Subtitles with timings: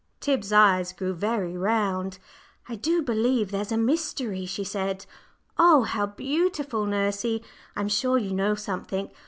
[0.19, 2.17] Tib's eyes grew very round.
[2.67, 5.05] "I do believe there's a mystery," she said.
[5.59, 6.87] "Oh, how beautiful!
[6.87, 7.43] Nursey,
[7.75, 9.11] I'm sure you know something.